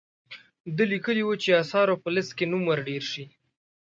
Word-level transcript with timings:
ده 0.75 0.83
لیکلي 0.91 1.23
وو 1.25 1.35
چې 1.43 1.57
آثارو 1.61 2.01
په 2.03 2.09
لیست 2.15 2.31
کې 2.37 2.45
نوم 2.51 2.63
ور 2.67 2.79
ډیر 2.89 3.03
شي. 3.11 3.23